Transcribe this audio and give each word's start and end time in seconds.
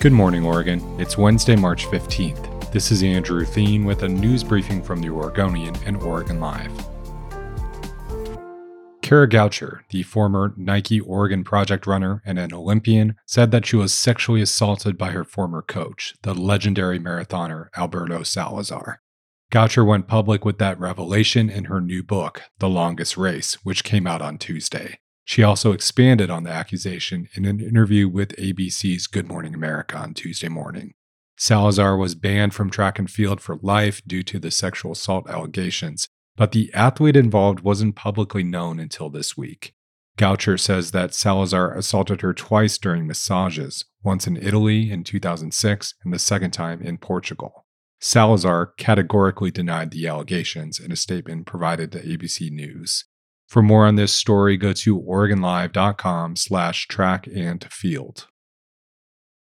Good 0.00 0.12
morning, 0.12 0.46
Oregon. 0.46 0.80
It's 0.98 1.18
Wednesday, 1.18 1.56
March 1.56 1.84
15th. 1.88 2.72
This 2.72 2.90
is 2.90 3.02
Andrew 3.02 3.44
Theen 3.44 3.84
with 3.84 4.02
a 4.02 4.08
news 4.08 4.42
briefing 4.42 4.82
from 4.82 5.02
the 5.02 5.10
Oregonian 5.10 5.76
and 5.84 5.98
Oregon 5.98 6.40
Live. 6.40 6.72
Kara 9.02 9.28
Goucher, 9.28 9.80
the 9.90 10.02
former 10.02 10.54
Nike 10.56 11.00
Oregon 11.00 11.44
Project 11.44 11.86
runner 11.86 12.22
and 12.24 12.38
an 12.38 12.54
Olympian, 12.54 13.16
said 13.26 13.50
that 13.50 13.66
she 13.66 13.76
was 13.76 13.92
sexually 13.92 14.40
assaulted 14.40 14.96
by 14.96 15.10
her 15.10 15.22
former 15.22 15.60
coach, 15.60 16.14
the 16.22 16.32
legendary 16.32 16.98
marathoner 16.98 17.66
Alberto 17.76 18.22
Salazar. 18.22 19.02
Goucher 19.52 19.84
went 19.84 20.08
public 20.08 20.46
with 20.46 20.56
that 20.56 20.80
revelation 20.80 21.50
in 21.50 21.64
her 21.64 21.82
new 21.82 22.02
book, 22.02 22.44
The 22.58 22.70
Longest 22.70 23.18
Race, 23.18 23.58
which 23.64 23.84
came 23.84 24.06
out 24.06 24.22
on 24.22 24.38
Tuesday. 24.38 25.00
She 25.30 25.44
also 25.44 25.70
expanded 25.70 26.28
on 26.28 26.42
the 26.42 26.50
accusation 26.50 27.28
in 27.34 27.44
an 27.44 27.60
interview 27.60 28.08
with 28.08 28.34
ABC's 28.34 29.06
Good 29.06 29.28
Morning 29.28 29.54
America 29.54 29.96
on 29.96 30.12
Tuesday 30.12 30.48
morning. 30.48 30.90
Salazar 31.38 31.96
was 31.96 32.16
banned 32.16 32.52
from 32.52 32.68
track 32.68 32.98
and 32.98 33.08
field 33.08 33.40
for 33.40 33.60
life 33.62 34.02
due 34.04 34.24
to 34.24 34.40
the 34.40 34.50
sexual 34.50 34.90
assault 34.90 35.30
allegations, 35.30 36.08
but 36.34 36.50
the 36.50 36.68
athlete 36.74 37.14
involved 37.14 37.60
wasn't 37.60 37.94
publicly 37.94 38.42
known 38.42 38.80
until 38.80 39.08
this 39.08 39.36
week. 39.36 39.72
Goucher 40.18 40.58
says 40.58 40.90
that 40.90 41.14
Salazar 41.14 41.76
assaulted 41.76 42.22
her 42.22 42.34
twice 42.34 42.76
during 42.76 43.06
massages, 43.06 43.84
once 44.02 44.26
in 44.26 44.36
Italy 44.36 44.90
in 44.90 45.04
2006 45.04 45.94
and 46.02 46.12
the 46.12 46.18
second 46.18 46.50
time 46.50 46.82
in 46.82 46.98
Portugal. 46.98 47.66
Salazar 48.00 48.72
categorically 48.78 49.52
denied 49.52 49.92
the 49.92 50.08
allegations 50.08 50.80
in 50.80 50.90
a 50.90 50.96
statement 50.96 51.46
provided 51.46 51.92
to 51.92 52.02
ABC 52.02 52.50
News. 52.50 53.04
For 53.50 53.64
more 53.64 53.84
on 53.84 53.96
this 53.96 54.12
story, 54.12 54.56
go 54.56 54.72
to 54.72 55.00
OregonLive.com 55.00 56.36
slash 56.36 56.86
track 56.86 57.26
and 57.26 57.66
field. 57.68 58.28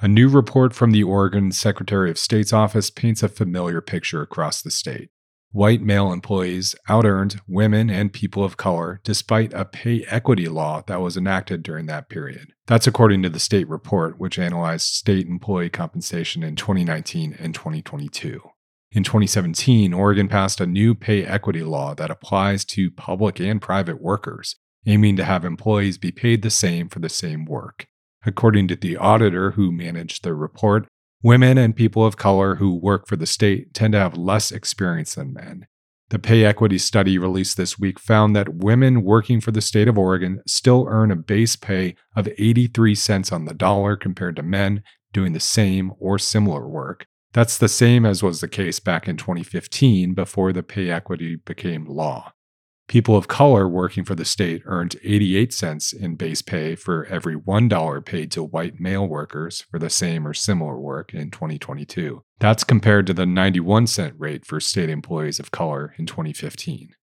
A 0.00 0.06
new 0.06 0.28
report 0.28 0.72
from 0.72 0.92
the 0.92 1.02
Oregon 1.02 1.50
Secretary 1.50 2.08
of 2.08 2.16
State's 2.16 2.52
office 2.52 2.90
paints 2.90 3.24
a 3.24 3.28
familiar 3.28 3.80
picture 3.80 4.22
across 4.22 4.62
the 4.62 4.70
state. 4.70 5.10
White 5.50 5.82
male 5.82 6.12
employees 6.12 6.76
outearned 6.88 7.40
women 7.48 7.90
and 7.90 8.12
people 8.12 8.44
of 8.44 8.56
color 8.56 9.00
despite 9.02 9.52
a 9.52 9.64
pay 9.64 10.04
equity 10.04 10.46
law 10.46 10.84
that 10.86 11.00
was 11.00 11.16
enacted 11.16 11.64
during 11.64 11.86
that 11.86 12.08
period. 12.08 12.52
That's 12.68 12.86
according 12.86 13.24
to 13.24 13.30
the 13.30 13.40
state 13.40 13.68
report, 13.68 14.20
which 14.20 14.38
analyzed 14.38 14.86
state 14.86 15.26
employee 15.26 15.70
compensation 15.70 16.44
in 16.44 16.54
2019 16.54 17.34
and 17.36 17.52
2022. 17.52 18.42
In 18.90 19.04
2017, 19.04 19.92
Oregon 19.92 20.28
passed 20.28 20.62
a 20.62 20.66
new 20.66 20.94
pay 20.94 21.22
equity 21.22 21.62
law 21.62 21.94
that 21.94 22.10
applies 22.10 22.64
to 22.66 22.90
public 22.90 23.38
and 23.38 23.60
private 23.60 24.00
workers, 24.00 24.56
aiming 24.86 25.16
to 25.16 25.24
have 25.24 25.44
employees 25.44 25.98
be 25.98 26.10
paid 26.10 26.40
the 26.40 26.50
same 26.50 26.88
for 26.88 26.98
the 26.98 27.10
same 27.10 27.44
work. 27.44 27.86
According 28.24 28.68
to 28.68 28.76
the 28.76 28.96
auditor 28.96 29.52
who 29.52 29.70
managed 29.70 30.24
the 30.24 30.34
report, 30.34 30.88
women 31.22 31.58
and 31.58 31.76
people 31.76 32.04
of 32.04 32.16
color 32.16 32.54
who 32.54 32.74
work 32.74 33.06
for 33.06 33.16
the 33.16 33.26
state 33.26 33.74
tend 33.74 33.92
to 33.92 33.98
have 33.98 34.16
less 34.16 34.50
experience 34.50 35.16
than 35.16 35.34
men. 35.34 35.66
The 36.08 36.18
pay 36.18 36.46
equity 36.46 36.78
study 36.78 37.18
released 37.18 37.58
this 37.58 37.78
week 37.78 38.00
found 38.00 38.34
that 38.34 38.54
women 38.54 39.02
working 39.02 39.42
for 39.42 39.50
the 39.50 39.60
state 39.60 39.88
of 39.88 39.98
Oregon 39.98 40.40
still 40.46 40.86
earn 40.88 41.10
a 41.10 41.16
base 41.16 41.56
pay 41.56 41.94
of 42.16 42.26
83 42.38 42.94
cents 42.94 43.32
on 43.32 43.44
the 43.44 43.52
dollar 43.52 43.96
compared 43.96 44.36
to 44.36 44.42
men 44.42 44.82
doing 45.12 45.34
the 45.34 45.40
same 45.40 45.92
or 45.98 46.18
similar 46.18 46.66
work, 46.66 47.06
that's 47.38 47.56
the 47.56 47.68
same 47.68 48.04
as 48.04 48.20
was 48.20 48.40
the 48.40 48.48
case 48.48 48.80
back 48.80 49.06
in 49.06 49.16
2015 49.16 50.12
before 50.12 50.52
the 50.52 50.64
pay 50.64 50.90
equity 50.90 51.36
became 51.36 51.86
law. 51.86 52.32
People 52.88 53.16
of 53.16 53.28
color 53.28 53.68
working 53.68 54.02
for 54.02 54.16
the 54.16 54.24
state 54.24 54.62
earned 54.64 54.96
88 55.04 55.54
cents 55.54 55.92
in 55.92 56.16
base 56.16 56.42
pay 56.42 56.74
for 56.74 57.04
every 57.04 57.36
$1 57.36 58.04
paid 58.04 58.32
to 58.32 58.42
white 58.42 58.80
male 58.80 59.06
workers 59.06 59.64
for 59.70 59.78
the 59.78 59.88
same 59.88 60.26
or 60.26 60.34
similar 60.34 60.80
work 60.80 61.14
in 61.14 61.30
2022. 61.30 62.24
That's 62.40 62.64
compared 62.64 63.06
to 63.06 63.14
the 63.14 63.24
91 63.24 63.86
cent 63.86 64.14
rate 64.18 64.44
for 64.44 64.58
state 64.58 64.90
employees 64.90 65.38
of 65.38 65.52
color 65.52 65.94
in 65.96 66.06
2015. 66.06 66.96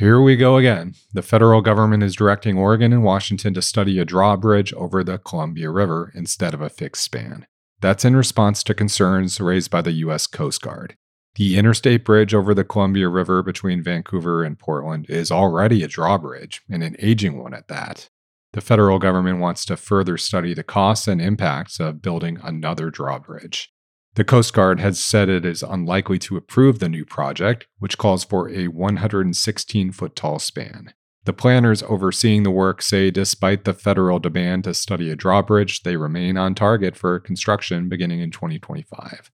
Here 0.00 0.18
we 0.18 0.34
go 0.34 0.56
again. 0.56 0.94
The 1.12 1.20
federal 1.20 1.60
government 1.60 2.02
is 2.02 2.16
directing 2.16 2.56
Oregon 2.56 2.90
and 2.90 3.04
Washington 3.04 3.52
to 3.52 3.60
study 3.60 3.98
a 3.98 4.06
drawbridge 4.06 4.72
over 4.72 5.04
the 5.04 5.18
Columbia 5.18 5.68
River 5.68 6.10
instead 6.14 6.54
of 6.54 6.62
a 6.62 6.70
fixed 6.70 7.04
span. 7.04 7.46
That's 7.82 8.02
in 8.02 8.16
response 8.16 8.62
to 8.62 8.72
concerns 8.72 9.42
raised 9.42 9.70
by 9.70 9.82
the 9.82 9.92
U.S. 9.92 10.26
Coast 10.26 10.62
Guard. 10.62 10.96
The 11.34 11.58
interstate 11.58 12.02
bridge 12.02 12.32
over 12.32 12.54
the 12.54 12.64
Columbia 12.64 13.10
River 13.10 13.42
between 13.42 13.82
Vancouver 13.82 14.42
and 14.42 14.58
Portland 14.58 15.04
is 15.10 15.30
already 15.30 15.82
a 15.82 15.86
drawbridge, 15.86 16.62
and 16.70 16.82
an 16.82 16.96
aging 16.98 17.36
one 17.36 17.52
at 17.52 17.68
that. 17.68 18.08
The 18.54 18.62
federal 18.62 18.98
government 18.98 19.38
wants 19.38 19.66
to 19.66 19.76
further 19.76 20.16
study 20.16 20.54
the 20.54 20.62
costs 20.62 21.08
and 21.08 21.20
impacts 21.20 21.78
of 21.78 22.00
building 22.00 22.38
another 22.42 22.88
drawbridge. 22.88 23.70
The 24.14 24.24
Coast 24.24 24.52
Guard 24.52 24.80
has 24.80 24.98
said 24.98 25.28
it 25.28 25.44
is 25.44 25.62
unlikely 25.62 26.18
to 26.20 26.36
approve 26.36 26.78
the 26.78 26.88
new 26.88 27.04
project, 27.04 27.66
which 27.78 27.96
calls 27.96 28.24
for 28.24 28.50
a 28.50 28.66
116 28.66 29.92
foot 29.92 30.16
tall 30.16 30.40
span. 30.40 30.92
The 31.24 31.32
planners 31.32 31.82
overseeing 31.84 32.42
the 32.42 32.50
work 32.50 32.82
say 32.82 33.10
despite 33.10 33.64
the 33.64 33.74
federal 33.74 34.18
demand 34.18 34.64
to 34.64 34.74
study 34.74 35.10
a 35.10 35.16
drawbridge, 35.16 35.82
they 35.82 35.96
remain 35.96 36.36
on 36.36 36.54
target 36.54 36.96
for 36.96 37.20
construction 37.20 37.88
beginning 37.88 38.20
in 38.20 38.30
2025. 38.30 39.30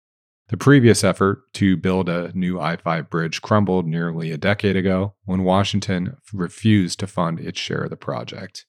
The 0.49 0.57
previous 0.57 1.03
effort 1.03 1.43
to 1.53 1.77
build 1.77 2.09
a 2.09 2.31
new 2.35 2.59
I 2.59 2.75
5 2.75 3.09
bridge 3.09 3.41
crumbled 3.41 3.87
nearly 3.87 4.31
a 4.31 4.37
decade 4.37 4.75
ago 4.75 5.15
when 5.23 5.43
Washington 5.43 6.17
refused 6.33 6.99
to 6.99 7.07
fund 7.07 7.39
its 7.39 7.59
share 7.59 7.83
of 7.83 7.91
the 7.91 7.97
project. 7.97 8.65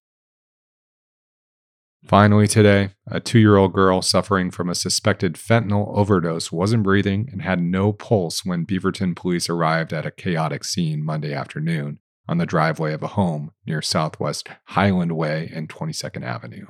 Finally, 2.06 2.46
today, 2.46 2.90
a 3.08 3.18
two 3.18 3.40
year 3.40 3.56
old 3.56 3.72
girl 3.72 4.00
suffering 4.00 4.48
from 4.48 4.68
a 4.68 4.76
suspected 4.76 5.34
fentanyl 5.34 5.92
overdose 5.96 6.52
wasn't 6.52 6.84
breathing 6.84 7.28
and 7.32 7.42
had 7.42 7.60
no 7.60 7.92
pulse 7.92 8.44
when 8.44 8.64
Beaverton 8.64 9.16
police 9.16 9.50
arrived 9.50 9.92
at 9.92 10.06
a 10.06 10.12
chaotic 10.12 10.62
scene 10.62 11.04
Monday 11.04 11.34
afternoon 11.34 11.98
on 12.28 12.38
the 12.38 12.46
driveway 12.46 12.92
of 12.92 13.02
a 13.02 13.08
home 13.08 13.50
near 13.66 13.82
Southwest 13.82 14.48
Highland 14.66 15.16
Way 15.16 15.50
and 15.52 15.68
22nd 15.68 16.22
Avenue. 16.22 16.66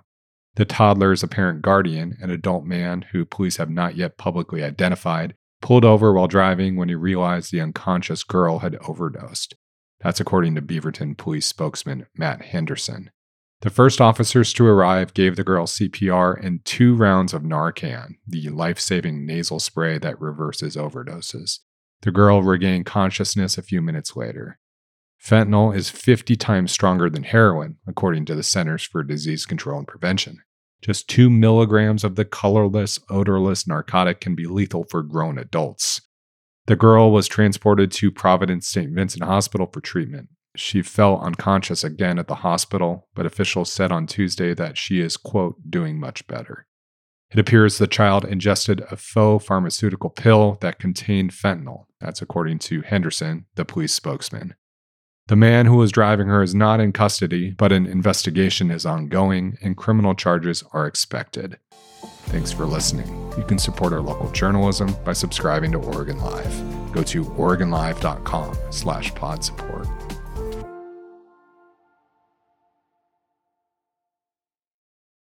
The 0.55 0.65
toddler's 0.65 1.23
apparent 1.23 1.61
guardian, 1.61 2.17
an 2.23 2.31
adult 2.31 2.65
man 2.65 3.03
who 3.13 3.27
police 3.27 3.59
have 3.59 3.69
not 3.69 3.95
yet 3.95 4.17
publicly 4.17 4.65
identified, 4.65 5.35
pulled 5.61 5.85
over 5.85 6.15
while 6.15 6.29
driving 6.29 6.77
when 6.77 6.89
he 6.89 6.95
realized 6.95 7.53
the 7.53 7.61
unconscious 7.61 8.25
girl 8.25 8.61
had 8.61 8.77
overdosed. 8.89 9.55
That's 10.01 10.21
according 10.21 10.55
to 10.55 10.63
Beaverton 10.63 11.19
police 11.19 11.47
spokesman 11.47 12.07
Matt 12.17 12.41
Henderson. 12.41 13.11
The 13.67 13.73
first 13.73 14.01
officers 14.01 14.53
to 14.53 14.65
arrive 14.65 15.13
gave 15.13 15.35
the 15.35 15.43
girl 15.43 15.67
CPR 15.67 16.41
and 16.41 16.65
two 16.65 16.95
rounds 16.95 17.35
of 17.35 17.43
Narcan, 17.43 18.15
the 18.25 18.49
life 18.51 18.79
saving 18.79 19.27
nasal 19.27 19.59
spray 19.59 19.99
that 19.99 20.21
reverses 20.21 20.77
overdoses. 20.77 21.59
The 22.03 22.13
girl 22.13 22.45
regained 22.45 22.87
consciousness 22.87 23.59
a 23.59 23.65
few 23.65 23.83
minutes 23.83 24.15
later. 24.15 24.61
Fentanyl 25.21 25.75
is 25.75 25.91
50 25.91 26.37
times 26.37 26.71
stronger 26.71 27.11
than 27.11 27.25
heroin, 27.25 27.79
according 27.89 28.27
to 28.27 28.37
the 28.37 28.45
Centers 28.45 28.85
for 28.85 29.03
Disease 29.03 29.45
Control 29.45 29.81
and 29.81 29.89
Prevention. 29.89 30.43
Just 30.81 31.09
2 31.09 31.29
milligrams 31.29 32.05
of 32.05 32.15
the 32.15 32.25
colorless, 32.25 33.01
odorless 33.11 33.67
narcotic 33.67 34.21
can 34.21 34.37
be 34.37 34.47
lethal 34.47 34.85
for 34.85 35.03
grown 35.03 35.39
adults. 35.39 36.03
The 36.67 36.77
girl 36.77 37.11
was 37.11 37.27
transported 37.27 37.91
to 37.91 38.13
Providence 38.13 38.69
St. 38.69 38.95
Vincent 38.95 39.25
Hospital 39.25 39.69
for 39.73 39.81
treatment. 39.81 40.29
She 40.57 40.83
fell 40.83 41.21
unconscious 41.21 41.85
again 41.85 42.19
at 42.19 42.29
the 42.29 42.37
hospital, 42.37 43.09
but 43.15 43.27
officials 43.27 43.71
said 43.71 43.93
on 43.93 44.07
Tuesday 44.07 44.55
that 44.55 44.79
she 44.79 45.01
is, 45.01 45.17
quote, 45.17 45.71
doing 45.71 45.99
much 46.01 46.27
better. 46.27 46.67
It 47.31 47.39
appears 47.39 47.79
the 47.79 47.87
child 47.87 48.25
ingested 48.25 48.83
a 48.91 48.97
faux 48.97 49.45
pharmaceutical 49.45 50.11
pill 50.11 50.59
that 50.61 50.79
contained 50.79 51.33
fentanyl. 51.33 51.87
That's 52.01 52.23
according 52.23 52.61
to 52.61 52.83
Henderson, 52.83 53.47
the 53.57 53.65
police 53.65 53.93
spokesman. 53.93 54.55
The 55.29 55.37
man 55.37 55.67
who 55.67 55.77
was 55.77 55.91
driving 55.91 56.29
her 56.29 56.41
is 56.41 56.55
not 56.55 56.79
in 56.79 56.93
custody, 56.93 57.51
but 57.51 57.73
an 57.73 57.85
investigation 57.85 58.71
is 58.71 58.87
ongoing 58.87 59.59
and 59.61 59.77
criminal 59.77 60.15
charges 60.15 60.63
are 60.73 60.87
expected. 60.87 61.59
Thanks 62.27 62.53
for 62.53 62.65
listening. 62.65 63.09
You 63.37 63.43
can 63.43 63.59
support 63.59 63.93
our 63.93 64.01
local 64.01 64.31
journalism 64.31 64.95
by 65.05 65.13
subscribing 65.13 65.73
to 65.73 65.79
Oregon 65.79 66.21
Live. 66.21 66.93
Go 66.93 67.03
to 67.03 67.25
OregonLive.com 67.25 68.57
slash 68.71 69.15
pod 69.17 69.45
support. 69.45 69.89